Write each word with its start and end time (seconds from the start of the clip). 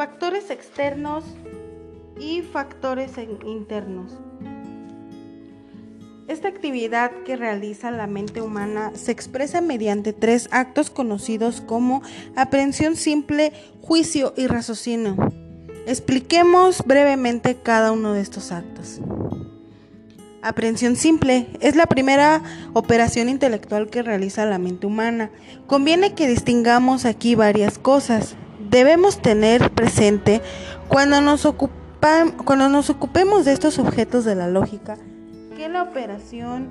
Factores 0.00 0.48
externos 0.48 1.24
y 2.18 2.40
factores 2.40 3.10
internos. 3.44 4.10
Esta 6.26 6.48
actividad 6.48 7.10
que 7.26 7.36
realiza 7.36 7.90
la 7.90 8.06
mente 8.06 8.40
humana 8.40 8.92
se 8.94 9.12
expresa 9.12 9.60
mediante 9.60 10.14
tres 10.14 10.48
actos 10.52 10.88
conocidos 10.88 11.60
como 11.60 12.00
aprehensión 12.34 12.96
simple, 12.96 13.52
juicio 13.82 14.32
y 14.38 14.46
raciocinio. 14.46 15.16
Expliquemos 15.86 16.82
brevemente 16.86 17.56
cada 17.56 17.92
uno 17.92 18.14
de 18.14 18.22
estos 18.22 18.52
actos. 18.52 19.02
Aprehensión 20.40 20.96
simple 20.96 21.46
es 21.60 21.76
la 21.76 21.84
primera 21.84 22.42
operación 22.72 23.28
intelectual 23.28 23.90
que 23.90 24.02
realiza 24.02 24.46
la 24.46 24.56
mente 24.56 24.86
humana. 24.86 25.30
Conviene 25.66 26.14
que 26.14 26.26
distingamos 26.26 27.04
aquí 27.04 27.34
varias 27.34 27.78
cosas. 27.78 28.34
Debemos 28.70 29.20
tener 29.20 29.70
presente 29.72 30.40
cuando 30.86 31.20
nos, 31.20 31.46
cuando 32.44 32.68
nos 32.68 32.88
ocupemos 32.88 33.44
de 33.44 33.52
estos 33.52 33.80
objetos 33.80 34.24
de 34.24 34.36
la 34.36 34.46
lógica 34.46 34.96
que 35.56 35.68
la 35.68 35.82
operación 35.82 36.68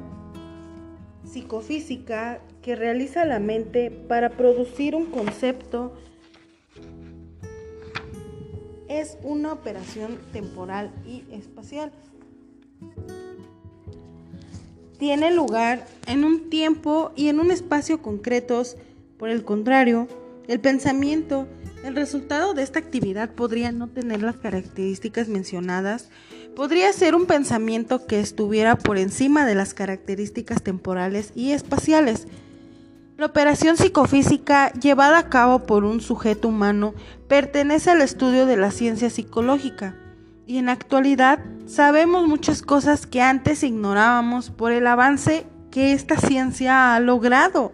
psicofísica 1.23 2.39
que 2.63 2.75
realiza 2.75 3.25
la 3.25 3.39
mente 3.39 3.91
para 3.91 4.29
producir 4.29 4.95
un 4.95 5.07
concepto 5.07 5.93
es 8.87 9.17
una 9.21 9.53
operación 9.53 10.17
temporal 10.31 10.91
y 11.05 11.23
espacial. 11.31 11.91
Tiene 14.97 15.31
lugar 15.31 15.85
en 16.07 16.23
un 16.23 16.49
tiempo 16.49 17.11
y 17.15 17.27
en 17.27 17.39
un 17.39 17.51
espacio 17.51 18.01
concretos. 18.01 18.77
Por 19.17 19.29
el 19.29 19.43
contrario, 19.43 20.07
el 20.47 20.59
pensamiento, 20.59 21.47
el 21.83 21.95
resultado 21.95 22.53
de 22.53 22.63
esta 22.63 22.79
actividad 22.79 23.29
podría 23.29 23.71
no 23.71 23.87
tener 23.87 24.21
las 24.21 24.37
características 24.37 25.27
mencionadas, 25.27 26.09
podría 26.55 26.91
ser 26.93 27.15
un 27.15 27.25
pensamiento 27.25 28.05
que 28.05 28.19
estuviera 28.19 28.75
por 28.75 28.97
encima 28.97 29.45
de 29.45 29.55
las 29.55 29.73
características 29.73 30.61
temporales 30.61 31.31
y 31.35 31.51
espaciales. 31.51 32.27
La 33.17 33.27
operación 33.27 33.77
psicofísica 33.77 34.71
llevada 34.73 35.17
a 35.17 35.29
cabo 35.29 35.65
por 35.65 35.83
un 35.83 36.01
sujeto 36.01 36.47
humano 36.47 36.93
pertenece 37.27 37.91
al 37.91 38.01
estudio 38.01 38.45
de 38.45 38.57
la 38.57 38.71
ciencia 38.71 39.09
psicológica 39.09 39.95
y 40.47 40.57
en 40.57 40.69
actualidad 40.69 41.39
sabemos 41.67 42.27
muchas 42.27 42.61
cosas 42.61 43.05
que 43.05 43.21
antes 43.21 43.63
ignorábamos 43.63 44.49
por 44.49 44.71
el 44.71 44.87
avance 44.87 45.45
que 45.69 45.93
esta 45.93 46.17
ciencia 46.17 46.95
ha 46.95 46.99
logrado. 46.99 47.73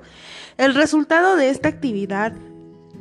El 0.57 0.73
resultado 0.73 1.35
de 1.35 1.49
esta 1.49 1.69
actividad, 1.69 2.33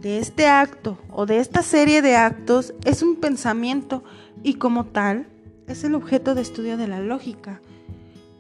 de 0.04 0.18
este 0.18 0.46
acto 0.48 0.98
o 1.10 1.24
de 1.24 1.38
esta 1.38 1.62
serie 1.62 2.02
de 2.02 2.14
actos 2.14 2.74
es 2.84 3.00
un 3.00 3.16
pensamiento 3.16 4.04
y 4.42 4.54
como 4.54 4.84
tal 4.84 5.26
es 5.66 5.82
el 5.82 5.94
objeto 5.94 6.34
de 6.34 6.42
estudio 6.42 6.76
de 6.76 6.86
la 6.86 7.00
lógica. 7.00 7.62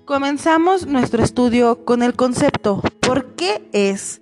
Comenzamos 0.04 0.86
nuestro 0.86 1.24
estudio 1.24 1.86
con 1.86 2.02
el 2.02 2.12
concepto 2.12 2.82
¿por 3.00 3.34
qué 3.34 3.66
es? 3.72 4.20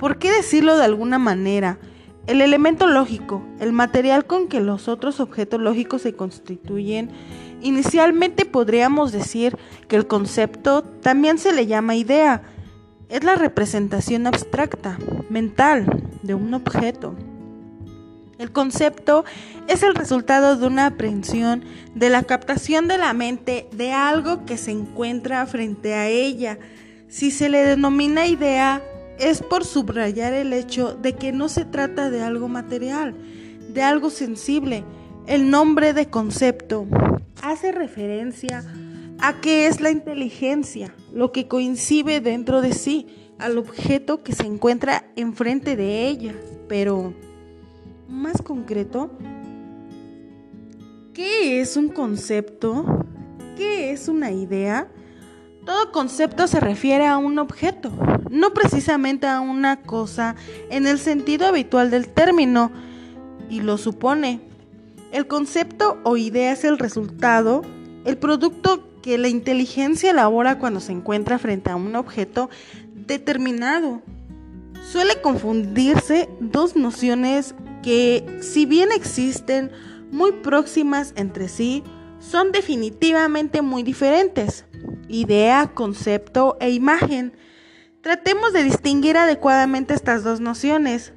¿Por 0.00 0.18
qué 0.18 0.32
decirlo 0.32 0.76
de 0.76 0.84
alguna 0.84 1.20
manera? 1.20 1.78
El 2.26 2.40
elemento 2.40 2.88
lógico, 2.88 3.40
el 3.60 3.72
material 3.72 4.24
con 4.24 4.48
que 4.48 4.58
los 4.58 4.88
otros 4.88 5.20
objetos 5.20 5.60
lógicos 5.60 6.02
se 6.02 6.16
constituyen, 6.16 7.10
inicialmente 7.62 8.46
podríamos 8.46 9.12
decir 9.12 9.56
que 9.86 9.94
el 9.94 10.08
concepto 10.08 10.82
también 10.82 11.38
se 11.38 11.52
le 11.52 11.68
llama 11.68 11.94
idea. 11.94 12.42
Es 13.08 13.22
la 13.22 13.36
representación 13.36 14.26
abstracta, 14.26 14.98
mental, 15.28 16.09
de 16.22 16.34
un 16.34 16.54
objeto. 16.54 17.14
El 18.38 18.52
concepto 18.52 19.26
es 19.68 19.82
el 19.82 19.94
resultado 19.94 20.56
de 20.56 20.66
una 20.66 20.86
aprehensión 20.86 21.62
de 21.94 22.08
la 22.08 22.22
captación 22.22 22.88
de 22.88 22.96
la 22.96 23.12
mente 23.12 23.68
de 23.72 23.92
algo 23.92 24.46
que 24.46 24.56
se 24.56 24.70
encuentra 24.70 25.44
frente 25.46 25.92
a 25.92 26.08
ella. 26.08 26.58
Si 27.08 27.30
se 27.30 27.50
le 27.50 27.58
denomina 27.58 28.26
idea, 28.26 28.82
es 29.18 29.42
por 29.42 29.66
subrayar 29.66 30.32
el 30.32 30.54
hecho 30.54 30.94
de 30.94 31.14
que 31.16 31.32
no 31.32 31.50
se 31.50 31.66
trata 31.66 32.08
de 32.08 32.22
algo 32.22 32.48
material, 32.48 33.14
de 33.68 33.82
algo 33.82 34.08
sensible. 34.08 34.84
El 35.26 35.50
nombre 35.50 35.92
de 35.92 36.08
concepto 36.08 36.86
hace 37.42 37.72
referencia 37.72 38.64
a 39.18 39.40
qué 39.42 39.66
es 39.66 39.82
la 39.82 39.90
inteligencia, 39.90 40.94
lo 41.12 41.30
que 41.30 41.46
coincide 41.46 42.20
dentro 42.20 42.62
de 42.62 42.72
sí, 42.72 43.06
al 43.40 43.58
objeto 43.58 44.22
que 44.22 44.34
se 44.34 44.46
encuentra 44.46 45.04
enfrente 45.16 45.76
de 45.76 46.08
ella. 46.08 46.34
Pero 46.68 47.12
más 48.08 48.40
concreto, 48.42 49.10
¿qué 51.12 51.60
es 51.60 51.76
un 51.76 51.88
concepto? 51.88 53.04
¿Qué 53.56 53.90
es 53.90 54.08
una 54.08 54.30
idea? 54.30 54.88
Todo 55.64 55.92
concepto 55.92 56.46
se 56.46 56.60
refiere 56.60 57.06
a 57.06 57.18
un 57.18 57.38
objeto, 57.38 57.92
no 58.30 58.54
precisamente 58.54 59.26
a 59.26 59.40
una 59.40 59.82
cosa 59.82 60.34
en 60.70 60.86
el 60.86 60.98
sentido 60.98 61.46
habitual 61.46 61.90
del 61.90 62.08
término, 62.08 62.70
y 63.50 63.60
lo 63.60 63.76
supone. 63.76 64.40
El 65.12 65.26
concepto 65.26 65.98
o 66.04 66.16
idea 66.16 66.52
es 66.52 66.64
el 66.64 66.78
resultado, 66.78 67.62
el 68.04 68.16
producto 68.16 68.88
que 69.02 69.18
la 69.18 69.28
inteligencia 69.28 70.10
elabora 70.10 70.58
cuando 70.58 70.80
se 70.80 70.92
encuentra 70.92 71.38
frente 71.38 71.70
a 71.70 71.76
un 71.76 71.96
objeto 71.96 72.48
determinado. 73.10 74.02
Suele 74.90 75.20
confundirse 75.20 76.28
dos 76.40 76.76
nociones 76.76 77.54
que, 77.82 78.24
si 78.40 78.66
bien 78.66 78.90
existen 78.92 79.70
muy 80.10 80.32
próximas 80.32 81.12
entre 81.16 81.48
sí, 81.48 81.84
son 82.18 82.52
definitivamente 82.52 83.62
muy 83.62 83.82
diferentes. 83.82 84.64
Idea, 85.08 85.72
concepto 85.74 86.56
e 86.60 86.70
imagen. 86.70 87.32
Tratemos 88.00 88.52
de 88.52 88.62
distinguir 88.62 89.16
adecuadamente 89.16 89.92
estas 89.94 90.22
dos 90.24 90.40
nociones. 90.40 91.12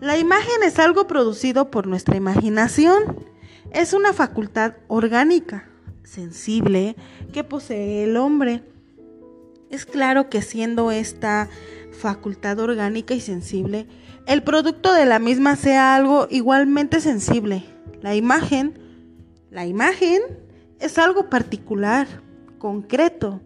La 0.00 0.18
imagen 0.18 0.62
es 0.64 0.78
algo 0.78 1.06
producido 1.06 1.70
por 1.70 1.86
nuestra 1.86 2.16
imaginación. 2.16 3.26
Es 3.72 3.92
una 3.92 4.12
facultad 4.12 4.74
orgánica, 4.88 5.68
sensible, 6.04 6.96
que 7.32 7.44
posee 7.44 8.04
el 8.04 8.16
hombre. 8.16 8.62
Es 9.70 9.84
claro 9.84 10.30
que 10.30 10.40
siendo 10.42 10.90
esta 10.90 11.48
facultad 11.92 12.58
orgánica 12.58 13.14
y 13.14 13.20
sensible, 13.20 13.86
el 14.26 14.42
producto 14.42 14.92
de 14.92 15.06
la 15.06 15.18
misma 15.18 15.56
sea 15.56 15.94
algo 15.94 16.26
igualmente 16.30 17.00
sensible. 17.00 17.64
La 18.00 18.14
imagen, 18.14 18.78
la 19.50 19.66
imagen 19.66 20.22
es 20.80 20.98
algo 20.98 21.28
particular, 21.28 22.06
concreto. 22.58 23.40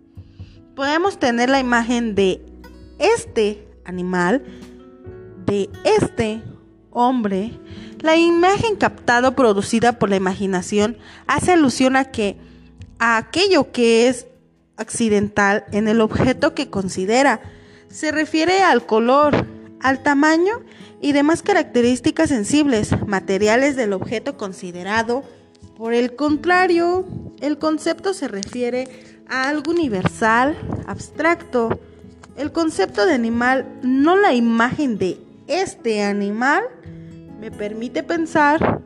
Podemos 0.77 1.19
tener 1.19 1.51
la 1.51 1.61
imagen 1.61 2.15
de 2.15 2.41
este 2.99 3.67
animal, 3.85 4.45
de 5.47 5.69
este 5.85 6.43
hombre. 6.91 7.53
La 8.01 8.17
imagen 8.17 8.77
captada 8.77 9.29
o 9.29 9.37
producida 9.37 9.99
por 9.99 10.11
la 10.11 10.17
imaginación 10.17 10.97
hace 11.27 11.53
alusión 11.53 11.97
a 11.97 12.07
que 12.07 12.37
a 12.99 13.17
aquello 13.17 13.73
que 13.73 14.09
es 14.09 14.27
accidental 14.77 15.65
en 15.73 15.89
el 15.89 16.01
objeto 16.01 16.55
que 16.55 16.71
considera. 16.71 17.41
Se 17.89 18.13
refiere 18.13 18.63
al 18.63 18.87
color, 18.87 19.47
al 19.81 20.03
tamaño 20.03 20.63
y 21.01 21.13
demás 21.13 21.43
características 21.43 22.29
sensibles, 22.29 22.95
materiales 23.07 23.77
del 23.77 23.93
objeto 23.93 24.37
considerado. 24.37 25.25
Por 25.77 25.95
el 25.95 26.15
contrario, 26.15 27.07
el 27.41 27.59
concepto 27.59 28.15
se 28.15 28.29
refiere 28.29 28.89
a 29.29 29.49
algo 29.49 29.73
universal, 29.73 30.57
abstracto. 30.87 31.81
El 32.37 32.53
concepto 32.53 33.05
de 33.05 33.15
animal, 33.15 33.67
no 33.83 34.17
la 34.17 34.33
imagen 34.33 34.97
de 34.97 35.21
este 35.49 36.03
animal, 36.03 36.63
me 37.41 37.51
permite 37.51 38.03
pensar 38.03 38.81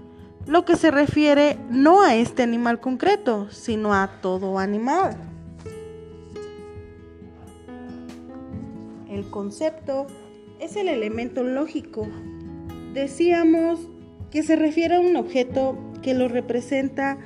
lo 0.46 0.64
que 0.64 0.76
se 0.76 0.90
refiere 0.90 1.58
no 1.68 2.02
a 2.02 2.14
este 2.14 2.42
animal 2.42 2.80
concreto, 2.80 3.48
sino 3.50 3.92
a 3.92 4.20
todo 4.22 4.58
animal. 4.58 5.16
El 9.16 9.30
concepto 9.30 10.06
es 10.60 10.76
el 10.76 10.88
elemento 10.88 11.42
lógico. 11.42 12.06
Decíamos 12.92 13.88
que 14.30 14.42
se 14.42 14.56
refiere 14.56 14.96
a 14.96 15.00
un 15.00 15.16
objeto 15.16 15.78
que 16.02 16.12
lo 16.12 16.28
representa 16.28 17.16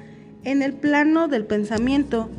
en 0.45 0.63
el 0.63 0.75
plano 0.75 1.27
del 1.27 1.47
pensamiento. 1.47 2.31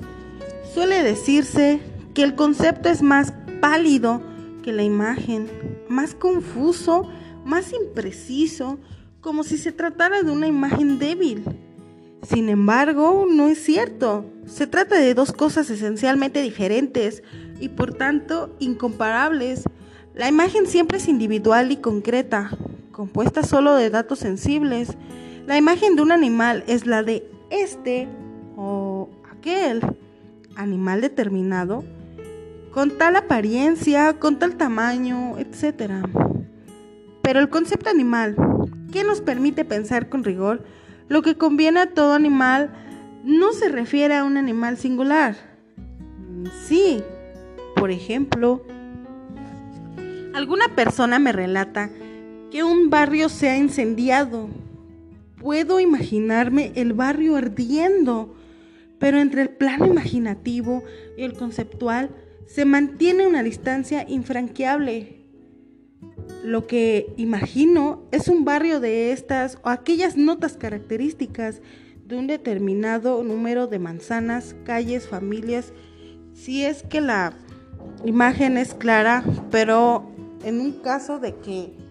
Suele 0.74 1.03
decirse 1.03 1.81
que 2.13 2.24
el 2.24 2.36
concepto 2.36 2.88
es 2.88 3.01
más 3.01 3.33
pálido 3.59 4.21
que 4.63 4.71
la 4.71 4.83
imagen, 4.83 5.50
más 5.89 6.15
confuso, 6.15 7.09
más 7.44 7.74
impreciso, 7.74 8.80
como 9.19 9.44
si 9.44 9.57
se 9.57 9.74
tratara 9.74 10.24
de 10.24 10.31
una 10.31 10.48
imagen 10.48 10.98
débil. 10.98 11.44
Sin 12.24 12.48
embargo, 12.48 13.27
no 13.30 13.50
es 13.50 13.62
cierto. 13.62 14.24
Se 14.45 14.65
trata 14.65 14.95
de 14.95 15.13
dos 15.13 15.33
cosas 15.33 15.69
esencialmente 15.69 16.42
diferentes 16.42 17.21
y 17.61 17.69
por 17.69 17.93
tanto 17.93 18.53
incomparables. 18.59 19.63
La 20.13 20.27
imagen 20.27 20.67
siempre 20.67 20.97
es 20.97 21.07
individual 21.07 21.71
y 21.71 21.77
concreta, 21.77 22.51
compuesta 22.91 23.43
solo 23.43 23.75
de 23.75 23.89
datos 23.89 24.19
sensibles. 24.19 24.97
La 25.47 25.57
imagen 25.57 25.95
de 25.95 26.01
un 26.01 26.11
animal 26.11 26.65
es 26.67 26.85
la 26.85 27.03
de 27.03 27.25
este 27.49 28.09
o 28.57 29.09
aquel 29.31 29.81
animal 30.55 30.99
determinado 30.99 31.83
con 32.73 32.97
tal 32.97 33.15
apariencia, 33.15 34.17
con 34.19 34.39
tal 34.39 34.55
tamaño, 34.55 35.37
etc. 35.37 36.05
Pero 37.21 37.39
el 37.39 37.49
concepto 37.49 37.89
animal, 37.89 38.35
que 38.91 39.03
nos 39.03 39.21
permite 39.21 39.65
pensar 39.65 40.09
con 40.09 40.23
rigor 40.23 40.63
lo 41.07 41.21
que 41.21 41.35
conviene 41.35 41.81
a 41.81 41.93
todo 41.93 42.13
animal, 42.13 42.71
no 43.23 43.51
se 43.51 43.69
refiere 43.69 44.15
a 44.15 44.23
un 44.23 44.37
animal 44.37 44.77
singular. 44.77 45.35
Sí, 46.65 47.03
por 47.81 47.89
ejemplo, 47.89 48.61
alguna 50.35 50.67
persona 50.75 51.17
me 51.17 51.31
relata 51.31 51.89
que 52.51 52.63
un 52.63 52.91
barrio 52.91 53.27
se 53.27 53.49
ha 53.49 53.57
incendiado. 53.57 54.49
Puedo 55.39 55.79
imaginarme 55.79 56.73
el 56.75 56.93
barrio 56.93 57.37
ardiendo, 57.37 58.35
pero 58.99 59.19
entre 59.19 59.41
el 59.41 59.49
plano 59.49 59.87
imaginativo 59.87 60.83
y 61.17 61.23
el 61.23 61.33
conceptual 61.33 62.11
se 62.45 62.65
mantiene 62.65 63.25
una 63.25 63.41
distancia 63.41 64.05
infranqueable. 64.07 65.23
Lo 66.43 66.67
que 66.67 67.11
imagino 67.17 68.03
es 68.11 68.27
un 68.27 68.45
barrio 68.45 68.79
de 68.79 69.11
estas 69.11 69.57
o 69.63 69.69
aquellas 69.69 70.17
notas 70.17 70.55
características 70.55 71.63
de 72.05 72.15
un 72.15 72.27
determinado 72.27 73.23
número 73.23 73.65
de 73.65 73.79
manzanas, 73.79 74.55
calles, 74.65 75.07
familias, 75.07 75.73
si 76.35 76.63
es 76.63 76.83
que 76.83 77.01
la 77.01 77.33
imagen 78.05 78.57
es 78.57 78.73
clara, 78.73 79.23
pero 79.49 80.09
en 80.43 80.59
un 80.59 80.71
caso 80.81 81.19
de 81.19 81.35
que 81.35 81.81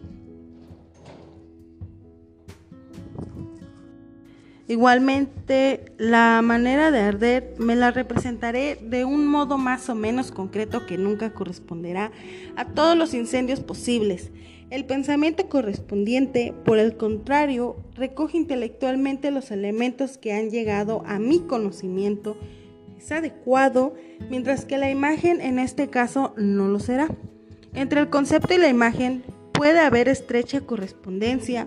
Igualmente, 4.70 5.87
la 5.98 6.40
manera 6.44 6.92
de 6.92 7.00
arder 7.00 7.54
me 7.58 7.75
la 7.75 7.90
representaré 7.90 8.78
de 8.81 9.04
un 9.04 9.26
modo 9.26 9.58
más 9.58 9.88
o 9.88 9.96
menos 9.96 10.31
concreto 10.31 10.87
que 10.87 10.96
nunca 10.96 11.34
corresponderá 11.34 12.12
a 12.54 12.66
todos 12.66 12.96
los 12.96 13.12
incendios 13.12 13.58
posibles. 13.58 14.31
El 14.70 14.84
pensamiento 14.84 15.48
correspondiente, 15.48 16.54
por 16.64 16.78
el 16.78 16.96
contrario, 16.96 17.78
recoge 17.96 18.37
intelectualmente 18.37 19.32
los 19.32 19.50
elementos 19.50 20.19
que 20.19 20.34
han 20.34 20.50
llegado 20.50 21.02
a 21.04 21.19
mi 21.19 21.40
conocimiento, 21.40 22.37
es 23.00 23.12
adecuado, 23.12 23.94
mientras 24.29 24.67
que 24.67 24.76
la 24.76 24.91
imagen 24.91 25.41
en 25.41 25.58
este 25.58 25.88
caso 25.88 26.35
no 26.37 26.69
lo 26.69 26.79
será. 26.81 27.08
Entre 27.73 27.99
el 28.00 28.11
concepto 28.11 28.52
y 28.52 28.58
la 28.58 28.69
imagen 28.69 29.23
puede 29.52 29.81
haber 29.81 30.06
estrecha 30.08 30.61
correspondencia, 30.61 31.67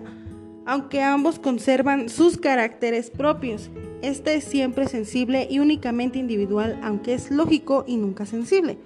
aunque 0.64 1.02
ambos 1.02 1.40
conservan 1.40 2.08
sus 2.08 2.38
caracteres 2.38 3.10
propios. 3.10 3.70
Este 4.00 4.36
es 4.36 4.44
siempre 4.44 4.86
sensible 4.86 5.48
y 5.50 5.58
únicamente 5.58 6.20
individual, 6.20 6.78
aunque 6.84 7.14
es 7.14 7.32
lógico 7.32 7.84
y 7.84 7.96
nunca 7.96 8.26
sensible. 8.26 8.78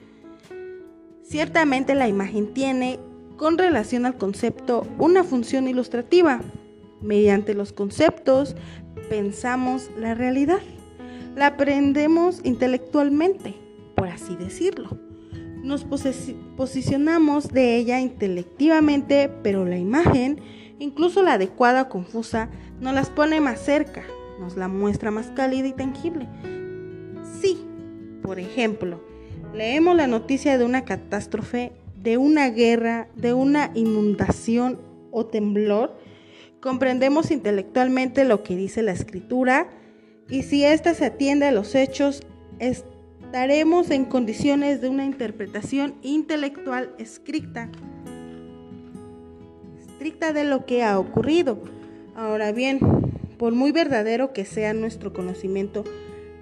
Ciertamente 1.22 1.94
la 1.94 2.08
imagen 2.08 2.54
tiene, 2.54 2.98
con 3.36 3.58
relación 3.58 4.06
al 4.06 4.16
concepto, 4.16 4.86
una 4.98 5.22
función 5.22 5.68
ilustrativa. 5.68 6.40
Mediante 7.02 7.52
los 7.52 7.74
conceptos 7.74 8.56
pensamos 9.10 9.90
la 9.98 10.14
realidad. 10.14 10.60
La 11.38 11.46
aprendemos 11.46 12.40
intelectualmente, 12.44 13.54
por 13.94 14.08
así 14.08 14.36
decirlo. 14.36 14.98
Nos 15.62 15.86
posicionamos 16.56 17.48
de 17.48 17.76
ella 17.76 18.00
intelectivamente, 18.00 19.30
pero 19.42 19.64
la 19.64 19.78
imagen 19.78 20.40
Incluso 20.78 21.22
la 21.22 21.34
adecuada 21.34 21.82
o 21.82 21.88
confusa 21.88 22.50
nos 22.80 22.94
las 22.94 23.10
pone 23.10 23.40
más 23.40 23.60
cerca, 23.60 24.04
nos 24.38 24.56
la 24.56 24.68
muestra 24.68 25.10
más 25.10 25.26
cálida 25.34 25.66
y 25.66 25.72
tangible. 25.72 26.28
Sí, 27.40 27.58
por 28.22 28.38
ejemplo, 28.38 29.00
leemos 29.52 29.96
la 29.96 30.06
noticia 30.06 30.56
de 30.56 30.64
una 30.64 30.84
catástrofe, 30.84 31.72
de 31.96 32.16
una 32.16 32.50
guerra, 32.50 33.08
de 33.16 33.32
una 33.32 33.72
inundación 33.74 34.78
o 35.10 35.26
temblor, 35.26 35.98
comprendemos 36.60 37.32
intelectualmente 37.32 38.24
lo 38.24 38.44
que 38.44 38.54
dice 38.54 38.82
la 38.82 38.92
escritura 38.92 39.68
y 40.28 40.42
si 40.42 40.64
ésta 40.64 40.94
se 40.94 41.06
atiende 41.06 41.46
a 41.46 41.52
los 41.52 41.74
hechos, 41.74 42.22
estaremos 42.58 43.90
en 43.90 44.04
condiciones 44.04 44.80
de 44.80 44.88
una 44.88 45.04
interpretación 45.04 45.94
intelectual 46.02 46.92
escrita 46.98 47.70
estricta 49.98 50.32
de 50.32 50.44
lo 50.44 50.64
que 50.64 50.84
ha 50.84 50.96
ocurrido. 50.96 51.58
Ahora 52.14 52.52
bien, 52.52 52.78
por 53.36 53.52
muy 53.52 53.72
verdadero 53.72 54.32
que 54.32 54.44
sea 54.44 54.72
nuestro 54.72 55.12
conocimiento, 55.12 55.82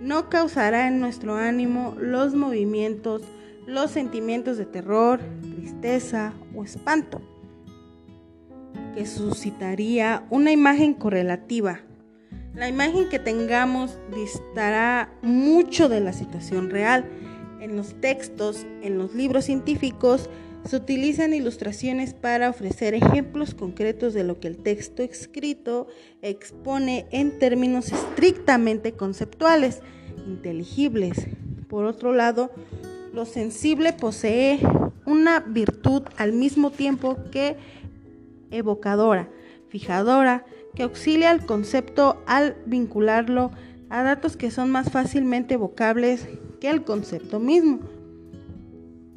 no 0.03 0.29
causará 0.29 0.89
en 0.89 1.01
nuestro 1.01 1.37
ánimo 1.37 1.97
los 1.99 2.35
movimientos, 2.35 3.23
los 3.67 3.91
sentimientos 3.91 4.59
de 4.59 4.67
terror, 4.67 5.21
tristeza 5.41 6.35
o 6.55 6.65
espanto, 6.65 7.23
que 8.95 9.07
suscitaría 9.07 10.27
una 10.29 10.53
imagen 10.53 10.93
correlativa. 10.93 11.81
La 12.57 12.71
imagen 12.71 13.11
que 13.11 13.19
tengamos 13.19 13.99
distará 14.15 15.13
mucho 15.21 15.91
de 15.91 16.01
la 16.01 16.15
situación 16.15 16.71
real. 16.71 17.05
En 17.61 17.77
los 17.77 18.01
textos, 18.01 18.67
en 18.81 18.97
los 18.97 19.15
libros 19.15 19.45
científicos, 19.45 20.31
se 20.65 20.77
utilizan 20.77 21.35
ilustraciones 21.35 22.15
para 22.15 22.49
ofrecer 22.49 22.95
ejemplos 22.95 23.55
concretos 23.55 24.15
de 24.15 24.25
lo 24.25 24.41
que 24.41 24.49
el 24.49 24.57
texto 24.57 25.03
escrito 25.03 25.87
expone 26.23 27.07
en 27.11 27.39
términos 27.39 27.93
estrictamente 27.93 28.93
conceptuales, 28.93 29.83
inteligibles. 30.27 31.27
Por 31.69 31.85
otro 31.85 32.15
lado, 32.15 32.51
lo 33.13 33.27
sensible 33.27 33.93
posee 33.93 34.61
una 35.05 35.41
virtud 35.41 36.05
al 36.17 36.33
mismo 36.33 36.71
tiempo 36.71 37.19
que 37.31 37.57
evocadora, 38.51 39.29
fijadora, 39.69 40.47
que 40.77 40.85
auxilia 40.85 41.31
al 41.31 41.45
concepto 41.45 42.23
al 42.27 42.57
vincularlo 42.67 43.51
a 43.89 44.03
datos 44.03 44.37
que 44.37 44.51
son 44.51 44.71
más 44.71 44.91
fácilmente 44.91 45.55
evocables 45.55 46.29
que 46.61 46.69
el 46.71 46.85
concepto 46.85 47.41
mismo. 47.41 47.81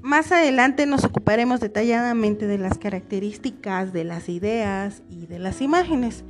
Más 0.02 0.32
adelante 0.32 0.86
nos 0.86 1.04
ocuparemos 1.04 1.60
detalladamente 1.60 2.48
de 2.48 2.58
las 2.58 2.78
características 2.78 3.92
de 3.92 4.06
las 4.06 4.30
ideas 4.30 5.04
y 5.10 5.28
de 5.28 5.40
las 5.40 5.62
imágenes. 5.62 6.24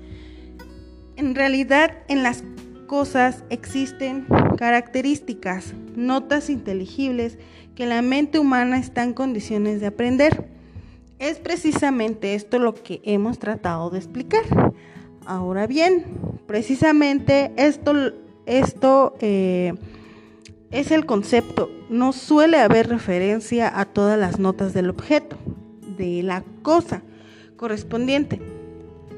En 1.16 1.36
realidad, 1.36 1.92
en 2.08 2.24
las 2.24 2.44
cosas 2.88 3.44
existen 3.52 4.26
características, 4.58 5.76
notas 5.96 6.50
inteligibles 6.50 7.38
que 7.76 7.86
la 7.86 8.02
mente 8.02 8.40
humana 8.40 8.80
está 8.80 9.04
en 9.04 9.14
condiciones 9.14 9.80
de 9.80 9.88
aprender. 9.88 10.50
Es 11.20 11.38
precisamente 11.38 12.34
esto 12.34 12.58
lo 12.58 12.74
que 12.74 13.02
hemos 13.04 13.38
tratado 13.38 13.92
de 13.92 14.00
explicar. 14.00 14.44
Ahora 15.26 15.68
bien, 15.68 16.06
precisamente 16.48 17.52
esto, 17.56 19.16
eh, 19.20 19.74
es 20.72 20.92
el 20.92 21.06
concepto. 21.06 21.70
No 21.90 22.14
suele 22.14 22.58
haber 22.58 22.90
referencia 22.90 23.80
a 23.80 23.86
todas 23.86 24.18
las 24.18 24.40
notas 24.40 24.74
del 24.74 24.90
objeto, 24.90 25.38
de 25.98 26.24
la 26.24 26.44
cosa 26.62 27.02
correspondiente. 27.58 28.42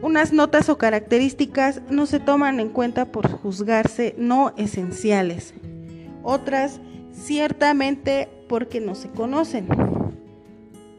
Unas 0.02 0.34
notas 0.34 0.68
o 0.70 0.78
características 0.78 1.82
no 1.90 2.08
se 2.08 2.20
toman 2.20 2.60
en 2.60 2.70
cuenta 2.70 3.12
por 3.12 3.30
juzgarse 3.30 4.16
no 4.18 4.54
esenciales. 4.58 5.54
Otras 6.24 6.82
ciertamente 7.14 8.28
porque 8.50 8.82
no 8.82 8.96
se 8.96 9.10
conocen. 9.10 9.68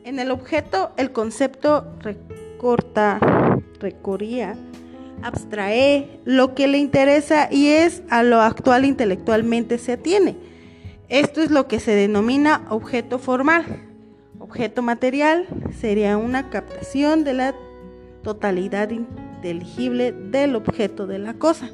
En 0.04 0.18
el 0.18 0.30
objeto 0.30 0.92
el 0.97 1.12
concepto 1.12 1.87
recorta, 2.00 3.18
recorría 3.80 4.56
abstrae 5.22 6.20
lo 6.24 6.54
que 6.54 6.68
le 6.68 6.78
interesa 6.78 7.48
y 7.50 7.68
es 7.68 8.02
a 8.10 8.22
lo 8.22 8.40
actual 8.40 8.84
intelectualmente 8.84 9.78
se 9.78 9.92
atiene. 9.92 10.36
Esto 11.08 11.42
es 11.42 11.50
lo 11.50 11.68
que 11.68 11.80
se 11.80 11.94
denomina 11.94 12.66
objeto 12.70 13.18
formal. 13.18 13.64
Objeto 14.38 14.82
material 14.82 15.46
sería 15.78 16.16
una 16.16 16.50
captación 16.50 17.24
de 17.24 17.34
la 17.34 17.54
totalidad 18.22 18.90
inteligible 18.90 20.12
del 20.12 20.56
objeto 20.56 21.06
de 21.06 21.18
la 21.18 21.34
cosa. 21.34 21.70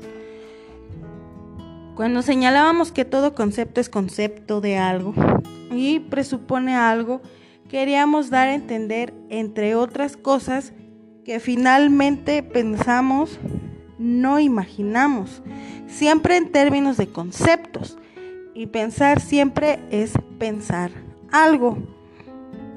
Cuando 1.95 2.23
señalábamos 2.23 2.93
que 2.93 3.05
todo 3.05 3.35
concepto 3.35 3.81
es 3.81 3.89
concepto 3.89 4.61
de 4.61 4.79
algo 4.79 5.15
y 5.71 6.01
presupone 6.01 6.77
algo, 6.77 7.21
queríamos 7.69 8.31
dar 8.31 8.49
a 8.49 8.55
entender, 8.55 9.13
entre 9.29 9.75
otras 9.75 10.17
cosas, 10.17 10.73
que 11.29 11.41
finalmente 11.41 12.43
pensamos, 12.43 13.39
no 13.99 14.41
imaginamos, 14.41 15.43
siempre 15.87 16.39
en 16.39 16.51
términos 16.51 16.97
de 16.97 17.09
conceptos. 17.09 17.99
Y 18.55 18.69
pensar 18.69 19.21
siempre 19.21 19.79
es 19.91 20.15
pensar 20.39 20.91
algo. 21.31 21.77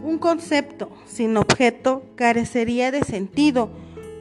Un 0.04 0.18
concepto 0.18 0.92
sin 1.06 1.38
objeto 1.38 2.04
carecería 2.16 2.92
de 2.92 3.06
sentido, 3.06 3.70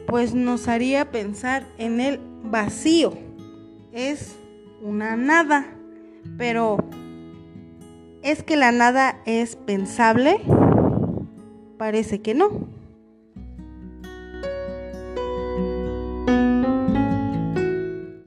pues 0.07 0.33
nos 0.33 0.69
haría 0.69 1.11
pensar 1.11 1.67
en 1.77 1.99
el 1.99 2.21
vacío. 2.41 3.17
Es 3.91 4.37
una 4.81 5.17
nada, 5.17 5.65
pero 6.37 6.77
¿es 8.21 8.43
que 8.43 8.55
la 8.55 8.71
nada 8.71 9.19
es 9.25 9.57
pensable? 9.57 10.39
Parece 11.77 12.21
que 12.21 12.33
no. 12.33 12.80